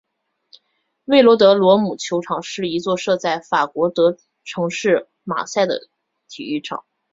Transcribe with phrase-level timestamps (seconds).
[1.05, 3.93] 韦洛德罗姆球场是一座设在法国
[4.43, 5.89] 城市马赛的
[6.27, 6.83] 体育场。